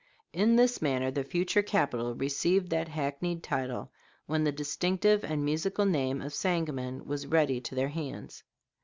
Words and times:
In 0.33 0.55
this 0.55 0.81
manner 0.81 1.11
the 1.11 1.23
future 1.23 1.61
capital 1.61 2.15
received 2.15 2.71
that 2.71 2.87
hackneyed 2.87 3.43
title, 3.43 3.91
when 4.25 4.43
the 4.43 4.51
distinctive 4.51 5.23
and 5.23 5.45
musical 5.45 5.85
name 5.85 6.23
of 6.23 6.33
Sangamon 6.33 7.05
was 7.05 7.27
ready 7.27 7.61
to 7.61 7.75
their 7.75 7.89
hands. 7.89 8.43